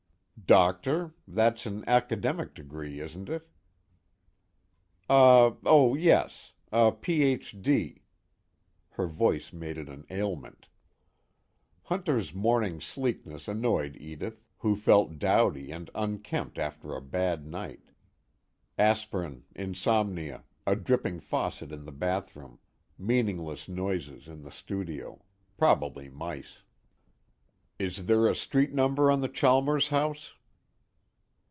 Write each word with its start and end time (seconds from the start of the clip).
"Doctor 0.47 1.13
that's 1.25 1.65
an 1.65 1.85
academic 1.87 2.53
degree, 2.53 2.99
isn't 2.99 3.29
it?" 3.29 3.47
"Uh 5.09 5.51
oh 5.63 5.95
yes. 5.95 6.51
A 6.73 6.91
Ph. 6.91 7.53
D." 7.61 8.01
Her 8.89 9.07
voice 9.07 9.53
made 9.53 9.77
it 9.77 9.87
an 9.87 10.03
ailment. 10.09 10.67
Hunter's 11.83 12.33
morning 12.33 12.81
sleekness 12.81 13.47
annoyed 13.47 13.95
Edith, 13.95 14.43
who 14.57 14.75
felt 14.75 15.19
dowdy 15.19 15.71
and 15.71 15.89
unkempt 15.95 16.59
after 16.59 16.93
a 16.97 17.01
bad 17.01 17.47
night. 17.47 17.85
Aspirin, 18.77 19.45
insomnia, 19.55 20.43
a 20.67 20.75
dripping 20.75 21.21
faucet 21.21 21.71
in 21.71 21.85
the 21.85 21.93
bathroom, 21.93 22.59
meaningless 22.97 23.69
noises 23.69 24.27
in 24.27 24.41
the 24.41 24.51
studio 24.51 25.23
probably 25.57 26.09
mice. 26.09 26.63
"Is 27.79 28.05
there 28.07 28.27
a 28.27 28.35
street 28.35 28.73
number 28.73 29.09
on 29.09 29.21
the 29.21 29.29
Chalmers 29.29 29.87
house?" 29.87 30.33